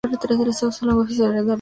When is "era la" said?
1.27-1.41